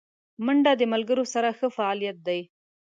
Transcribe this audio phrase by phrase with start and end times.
[0.45, 2.39] منډه د ملګرو سره ښه فعالیت دی